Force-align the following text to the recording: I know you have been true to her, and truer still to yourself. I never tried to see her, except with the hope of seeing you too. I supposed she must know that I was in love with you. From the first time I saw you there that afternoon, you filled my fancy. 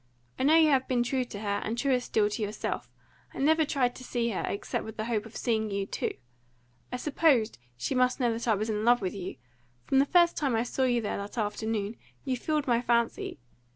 I 0.39 0.43
know 0.45 0.55
you 0.55 0.69
have 0.71 0.87
been 0.87 1.03
true 1.03 1.23
to 1.25 1.41
her, 1.41 1.61
and 1.63 1.77
truer 1.77 1.99
still 1.99 2.27
to 2.27 2.41
yourself. 2.41 2.89
I 3.35 3.37
never 3.37 3.63
tried 3.63 3.93
to 3.97 4.03
see 4.03 4.29
her, 4.29 4.43
except 4.47 4.83
with 4.83 4.97
the 4.97 5.05
hope 5.05 5.27
of 5.27 5.35
seeing 5.37 5.69
you 5.69 5.85
too. 5.85 6.13
I 6.91 6.97
supposed 6.97 7.59
she 7.77 7.93
must 7.93 8.19
know 8.19 8.33
that 8.33 8.47
I 8.47 8.55
was 8.55 8.71
in 8.71 8.83
love 8.83 8.99
with 9.01 9.13
you. 9.13 9.35
From 9.85 9.99
the 9.99 10.07
first 10.07 10.35
time 10.35 10.55
I 10.55 10.63
saw 10.63 10.85
you 10.85 11.01
there 11.01 11.17
that 11.17 11.37
afternoon, 11.37 11.97
you 12.25 12.35
filled 12.35 12.65
my 12.65 12.81
fancy. 12.81 13.37